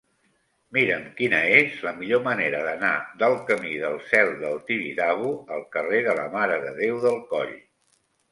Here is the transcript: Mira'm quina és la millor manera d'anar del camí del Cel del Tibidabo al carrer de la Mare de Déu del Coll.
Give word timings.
Mira'm 0.75 1.03
quina 1.17 1.39
és 1.57 1.75
la 1.87 1.91
millor 1.97 2.21
manera 2.27 2.61
d'anar 2.67 2.93
del 3.19 3.37
camí 3.51 3.75
del 3.83 3.99
Cel 4.13 4.33
del 4.41 4.57
Tibidabo 4.71 5.29
al 5.57 5.63
carrer 5.77 6.01
de 6.07 6.15
la 6.21 6.27
Mare 6.39 6.57
de 6.67 6.73
Déu 6.81 6.97
del 7.05 7.21
Coll. 7.35 7.55